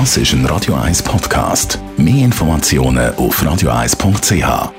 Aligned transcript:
Das 0.00 0.16
ist 0.16 0.32
ein 0.32 0.44
Radio 0.46 0.74
1 0.74 1.04
Podcast. 1.04 1.78
Mehr 1.96 2.24
Informationen 2.24 3.14
auf 3.14 3.40
radio1.ch. 3.40 4.72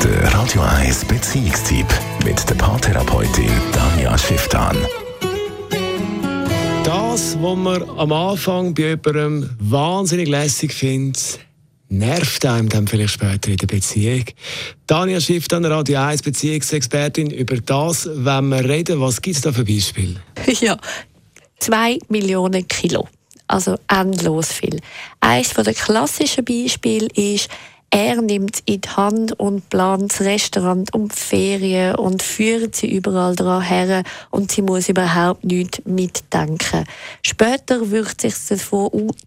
Der 0.00 0.32
Radio 0.32 0.62
1 0.62 1.04
Beziehungstyp 1.06 1.86
mit 2.24 2.48
der 2.48 2.54
Paartherapeutin 2.54 3.50
Danja 3.72 4.16
Schifftan. 4.16 4.76
Das, 6.84 7.36
was 7.42 7.56
man 7.56 7.82
am 7.98 8.12
Anfang 8.12 8.74
bei 8.74 8.90
jemandem 8.90 9.50
wahnsinnig 9.58 10.28
lässig 10.28 10.72
findet, 10.72 11.40
nervt 11.88 12.46
einem 12.46 12.68
dann 12.68 12.86
vielleicht 12.86 13.14
später 13.14 13.50
in 13.50 13.56
der 13.56 13.66
Beziehung. 13.66 14.24
Daniel 14.86 15.20
Schiff, 15.20 15.48
dann 15.48 15.64
Radio 15.64 15.98
1 15.98 16.22
Beziehungsexpertin. 16.22 17.32
Über 17.32 17.56
das 17.56 18.08
wenn 18.08 18.50
wir 18.50 18.68
reden. 18.68 19.00
Was 19.00 19.20
gibt 19.20 19.34
es 19.34 19.42
da 19.42 19.50
für 19.50 19.64
Beispiele? 19.64 20.22
Ja, 20.60 20.78
zwei 21.58 21.98
Millionen 22.08 22.68
Kilo. 22.68 23.08
Also 23.46 23.76
endlos 23.88 24.52
viel. 24.52 24.80
Eines 25.20 25.50
der 25.50 25.74
klassischen 25.74 26.44
Beispiele 26.44 27.08
ist, 27.14 27.48
er 27.96 28.20
nimmt 28.20 28.58
in 28.64 28.80
die 28.80 28.88
Hand 28.88 29.38
und 29.38 29.70
plant 29.70 30.10
das 30.10 30.22
Restaurant 30.22 30.92
um 30.94 31.08
die 31.08 31.14
Ferien 31.14 31.94
und 31.94 32.24
führt 32.24 32.74
sie 32.74 32.90
überall 32.90 33.36
dran 33.36 33.62
her 33.62 34.02
und 34.30 34.50
sie 34.50 34.62
muss 34.62 34.88
überhaupt 34.88 35.44
nicht 35.44 35.86
mitdenken. 35.86 36.86
Später 37.22 37.92
wirkt 37.92 38.22
sich 38.22 38.34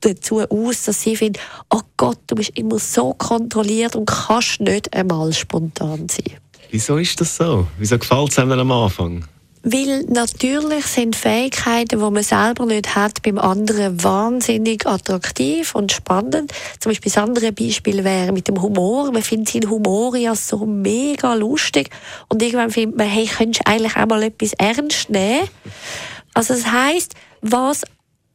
dazu 0.02 0.41
aus, 0.41 0.84
dass 0.84 1.02
sie 1.02 1.16
findet, 1.16 1.41
oh 1.70 1.80
Gott, 1.95 2.20
du 2.27 2.36
bist 2.36 2.58
immer 2.58 2.77
so 2.77 3.13
kontrolliert 3.13 3.95
und 3.95 4.05
kannst 4.05 4.59
nicht 4.59 4.94
einmal 4.94 5.31
spontan 5.31 6.09
sein. 6.09 6.36
Wieso 6.70 6.97
ist 6.97 7.22
das 7.22 7.38
so? 7.38 7.67
Wieso 7.77 7.97
gefällt 7.97 8.31
es 8.31 8.39
einem 8.39 8.59
am 8.59 8.72
Anfang? 8.73 9.23
Weil 9.70 10.05
natürlich 10.05 10.85
sind 10.85 11.13
Fähigkeiten, 11.13 11.99
die 11.99 12.09
man 12.09 12.23
selber 12.23 12.66
nicht 12.66 12.95
hat, 12.95 13.21
beim 13.21 13.38
anderen 13.38 14.02
wahnsinnig 14.02 14.88
attraktiv 14.88 15.75
und 15.75 15.91
spannend. 15.91 16.53
Zum 16.80 16.91
Beispiel 16.91 17.12
das 17.12 17.21
andere 17.21 17.52
Beispiel 17.52 18.05
wäre 18.05 18.31
mit 18.31 18.47
dem 18.47 18.61
Humor. 18.61 19.11
Man 19.11 19.23
findet 19.23 19.50
seinen 19.50 19.69
Humor 19.69 20.16
ja 20.16 20.36
so 20.36 20.66
mega 20.66 21.33
lustig 21.33 21.89
und 22.30 22.42
irgendwann 22.42 22.72
findet 22.72 22.97
man, 22.97 23.08
hey, 23.08 23.25
könntest 23.25 23.67
du 23.67 23.69
eigentlich 23.69 23.97
auch 23.97 24.05
mal 24.05 24.23
etwas 24.23 24.53
ernst 24.53 25.09
nehmen? 25.09 25.50
Also 26.33 26.53
das 26.53 26.72
heißt, 26.72 27.16
was 27.42 27.83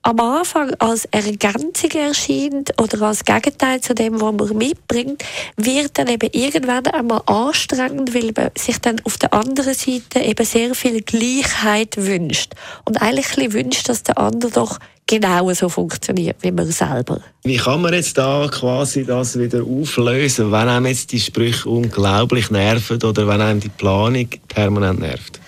am 0.02 0.18
Anfang 0.18 0.74
als 0.78 1.04
Ergänzung 1.06 1.90
erscheint 1.92 2.72
oder 2.80 3.02
als 3.02 3.24
Gegenteil 3.24 3.80
zu 3.80 3.94
dem, 3.94 4.20
was 4.20 4.34
man 4.34 4.56
mitbringt, 4.56 5.22
wird 5.56 5.96
dann 5.96 6.08
eben 6.08 6.28
irgendwann 6.32 6.86
einmal 6.88 7.22
anstrengend, 7.26 8.12
weil 8.12 8.32
man 8.36 8.50
sich 8.58 8.78
dann 8.78 9.00
auf 9.04 9.16
der 9.18 9.32
anderen 9.32 9.74
Seite 9.74 10.18
eben 10.20 10.44
sehr 10.44 10.74
viel 10.74 11.02
Gleichheit 11.02 11.96
wünscht. 11.96 12.54
Und 12.84 13.00
eigentlich 13.00 13.52
wünscht, 13.52 13.88
dass 13.88 14.02
der 14.02 14.18
andere 14.18 14.50
doch 14.50 14.78
genau 15.06 15.52
so 15.52 15.68
funktioniert 15.68 16.36
wie 16.40 16.50
man 16.50 16.70
selber. 16.70 17.20
Wie 17.44 17.56
kann 17.56 17.82
man 17.82 17.92
jetzt 17.92 18.18
da 18.18 18.48
quasi 18.50 19.04
das 19.04 19.38
wieder 19.38 19.62
auflösen, 19.62 20.50
wenn 20.50 20.68
einem 20.68 20.86
jetzt 20.86 21.12
die 21.12 21.20
Sprüche 21.20 21.68
unglaublich 21.68 22.50
nerven 22.50 23.02
oder 23.02 23.28
wenn 23.28 23.40
einem 23.40 23.60
die 23.60 23.68
Planung 23.68 24.28
permanent 24.48 25.00
nervt? 25.00 25.41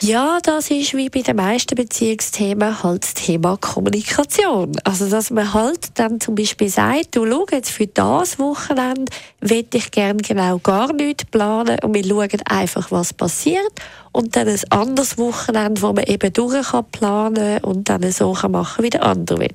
Ja, 0.00 0.38
das 0.42 0.70
ist 0.70 0.94
wie 0.94 1.08
bei 1.08 1.22
den 1.22 1.36
meisten 1.36 1.74
Beziehungsthemen 1.74 2.82
halt 2.82 3.02
das 3.02 3.14
Thema 3.14 3.56
Kommunikation. 3.56 4.72
Also, 4.84 5.08
dass 5.08 5.30
man 5.30 5.54
halt 5.54 5.98
dann 5.98 6.20
zum 6.20 6.34
Beispiel 6.34 6.68
sagt, 6.68 7.16
du 7.16 7.26
schau 7.26 7.46
jetzt 7.50 7.70
für 7.70 7.86
das 7.86 8.38
Wochenende 8.38 9.10
will 9.40 9.66
ich 9.72 9.90
gerne 9.90 10.20
genau 10.22 10.58
gar 10.58 10.92
nichts 10.92 11.24
planen 11.24 11.78
und 11.82 11.94
wir 11.94 12.04
schauen 12.04 12.42
einfach, 12.44 12.90
was 12.90 13.14
passiert 13.14 13.72
und 14.12 14.36
dann 14.36 14.48
ein 14.48 14.60
anderes 14.70 15.16
Wochenende, 15.16 15.80
wo 15.80 15.92
man 15.92 16.04
eben 16.04 16.32
durch 16.32 16.68
kann 16.68 16.84
planen 16.92 17.64
und 17.64 17.88
dann 17.88 18.10
so 18.12 18.32
kann 18.32 18.52
machen, 18.52 18.84
wie 18.84 18.90
der 18.90 19.02
andere 19.02 19.38
will 19.40 19.54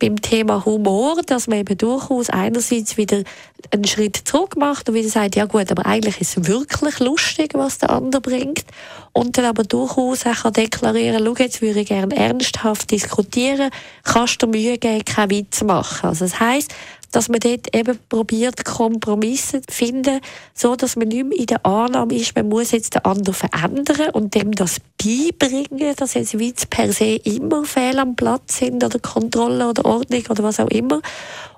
beim 0.00 0.20
Thema 0.20 0.64
Humor, 0.64 1.22
dass 1.24 1.46
man 1.46 1.58
eben 1.58 1.78
durchaus 1.78 2.30
einerseits 2.30 2.96
wieder 2.96 3.22
einen 3.70 3.84
Schritt 3.84 4.16
zurück 4.16 4.56
macht 4.56 4.88
und 4.88 4.94
wieder 4.96 5.08
sagt, 5.08 5.36
ja 5.36 5.44
gut, 5.44 5.70
aber 5.70 5.86
eigentlich 5.86 6.20
ist 6.20 6.36
es 6.36 6.48
wirklich 6.48 6.98
lustig, 6.98 7.52
was 7.54 7.78
der 7.78 7.90
andere 7.90 8.20
bringt. 8.20 8.64
Und 9.12 9.36
dann 9.36 9.44
aber 9.44 9.62
durchaus 9.80 10.26
auch 10.26 10.42
kann 10.42 10.52
deklarieren, 10.52 11.24
schau, 11.24 11.34
jetzt 11.38 11.62
würde 11.62 11.80
ich 11.80 11.88
gerne 11.88 12.16
ernsthaft 12.16 12.90
diskutieren, 12.90 13.70
kannst 14.04 14.42
du 14.42 14.46
Mühe 14.46 14.78
geben, 14.78 15.04
keinen 15.04 15.30
Witz 15.30 15.62
machen. 15.62 16.08
Also 16.08 16.24
das 16.24 16.38
heisst, 16.40 16.74
dass 17.12 17.28
man 17.28 17.40
dort 17.40 17.74
eben 17.74 17.98
probiert, 18.08 18.64
Kompromisse 18.64 19.62
zu 19.62 19.74
finden, 19.74 20.20
so 20.54 20.76
dass 20.76 20.96
man 20.96 21.08
nicht 21.08 21.26
mehr 21.26 21.38
in 21.38 21.46
der 21.46 21.66
Annahme 21.66 22.14
ist, 22.14 22.36
man 22.36 22.48
muss 22.48 22.70
jetzt 22.70 22.94
den 22.94 23.04
anderen 23.04 23.34
verändern 23.34 24.10
und 24.12 24.34
dem 24.34 24.52
das 24.52 24.76
beibringen, 25.02 25.94
dass 25.96 26.14
jetzt 26.14 26.38
Witz 26.38 26.66
per 26.66 26.92
se 26.92 27.16
immer 27.24 27.64
fehl 27.64 27.98
am 27.98 28.14
Platz 28.14 28.58
sind 28.58 28.84
oder 28.84 28.98
Kontrolle 28.98 29.68
oder 29.68 29.84
Ordnung 29.84 30.22
oder 30.28 30.44
was 30.44 30.60
auch 30.60 30.70
immer. 30.70 31.00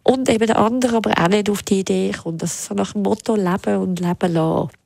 Und 0.04 0.28
eben 0.28 0.46
der 0.46 0.58
andere 0.58 0.96
aber 0.96 1.12
auch 1.18 1.28
nicht 1.28 1.50
auf 1.50 1.62
die 1.62 1.80
Idee 1.80 2.12
kommt. 2.12 2.42
Das 2.42 2.54
ist 2.54 2.64
so 2.66 2.74
nach 2.74 2.92
dem 2.92 3.02
Motto 3.02 3.36
Leben 3.36 3.76
und 3.76 4.00
Leben 4.00 4.32
lassen. 4.32 4.81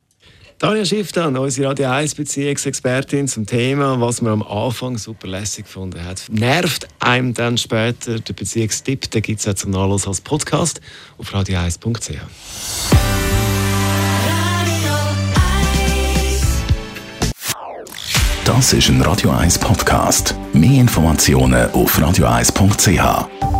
Tanja 0.58 0.86
Schiff 0.86 1.12
dann, 1.12 1.36
unsere 1.36 1.68
Radio 1.68 1.90
1 1.90 2.14
Beziehungsexpertin 2.14 3.28
zum 3.28 3.44
Thema, 3.44 4.00
was 4.00 4.22
man 4.22 4.32
am 4.32 4.42
Anfang 4.42 4.96
super 4.96 5.28
lässig 5.28 5.66
gefunden 5.66 6.02
hat. 6.02 6.24
Nervt 6.30 6.88
einem 6.98 7.34
dann 7.34 7.58
später 7.58 8.18
der 8.20 8.32
Beziehungstipp, 8.32 9.10
den 9.10 9.20
gibt 9.20 9.40
es 9.40 9.48
auch 9.48 9.54
zum 9.54 9.72
Nachlass 9.72 10.08
als 10.08 10.22
Podcast 10.22 10.80
auf 11.18 11.34
radio1.ch. 11.34 12.20
Das 18.46 18.72
ist 18.72 18.88
ein 18.88 19.02
Radio 19.02 19.32
1 19.32 19.58
Podcast. 19.58 20.34
Mehr 20.54 20.80
Informationen 20.80 21.70
auf 21.72 21.98
radio1.ch. 21.98 23.55